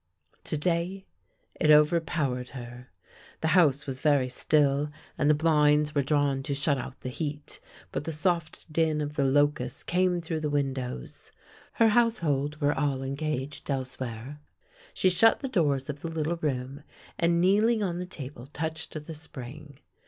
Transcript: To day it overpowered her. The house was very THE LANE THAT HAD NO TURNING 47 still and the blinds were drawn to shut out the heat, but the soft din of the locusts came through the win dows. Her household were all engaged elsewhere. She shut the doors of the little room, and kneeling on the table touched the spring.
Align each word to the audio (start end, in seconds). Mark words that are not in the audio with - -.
To 0.45 0.57
day 0.57 1.05
it 1.59 1.69
overpowered 1.69 2.49
her. 2.57 2.89
The 3.41 3.49
house 3.49 3.85
was 3.85 3.99
very 3.99 4.29
THE 4.29 4.31
LANE 4.31 4.31
THAT 4.49 4.57
HAD 4.57 4.63
NO 4.63 4.67
TURNING 4.81 4.85
47 4.87 4.93
still 4.97 5.19
and 5.19 5.29
the 5.29 5.35
blinds 5.35 5.93
were 5.95 6.01
drawn 6.01 6.41
to 6.41 6.53
shut 6.55 6.77
out 6.79 7.01
the 7.01 7.09
heat, 7.09 7.59
but 7.91 8.05
the 8.05 8.11
soft 8.11 8.73
din 8.73 8.99
of 9.01 9.13
the 9.15 9.25
locusts 9.25 9.83
came 9.83 10.19
through 10.19 10.39
the 10.39 10.49
win 10.49 10.73
dows. 10.73 11.31
Her 11.73 11.89
household 11.89 12.59
were 12.59 12.73
all 12.73 13.03
engaged 13.03 13.69
elsewhere. 13.69 14.39
She 14.95 15.11
shut 15.11 15.41
the 15.41 15.47
doors 15.47 15.87
of 15.87 16.01
the 16.01 16.09
little 16.09 16.37
room, 16.37 16.81
and 17.19 17.39
kneeling 17.39 17.83
on 17.83 17.99
the 17.99 18.07
table 18.07 18.47
touched 18.47 18.95
the 19.05 19.13
spring. 19.13 19.81